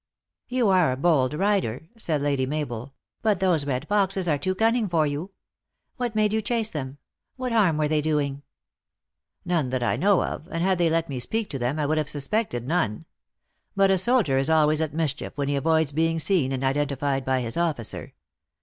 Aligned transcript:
"You 0.47 0.67
are 0.69 0.91
a 0.91 0.97
bold 0.97 1.35
rider," 1.35 1.87
said 1.95 2.23
Lady 2.23 2.47
Mabel," 2.47 2.95
but 3.21 3.39
those 3.39 3.67
red 3.67 3.87
foxes 3.87 4.27
are 4.27 4.39
too 4.39 4.55
cunning 4.55 4.89
for 4.89 5.05
you. 5.05 5.29
What 5.97 6.15
made 6.15 6.33
you 6.33 6.41
chase 6.41 6.71
them? 6.71 6.97
What 7.35 7.51
harm 7.51 7.77
were 7.77 7.87
they 7.87 8.01
doing 8.01 8.41
?""None 9.45 9.69
that 9.69 9.83
I 9.83 9.97
know 9.97 10.23
of 10.23 10.47
and 10.49 10.63
had 10.63 10.79
they 10.79 10.89
let 10.89 11.07
me 11.07 11.19
speak 11.19 11.51
to 11.51 11.59
them 11.59 11.77
I 11.77 11.85
would 11.85 11.99
have 11.99 12.09
suspected 12.09 12.67
none. 12.67 13.05
But 13.75 13.91
a 13.91 13.97
soldier 13.99 14.39
is 14.39 14.49
always 14.49 14.81
at 14.81 14.91
mischief 14.95 15.33
when 15.35 15.49
he 15.49 15.55
avoids 15.55 15.91
being 15.91 16.17
seen 16.17 16.51
and 16.51 16.63
identified 16.63 17.23
by 17.23 17.41
his 17.41 17.55
officer. 17.55 18.15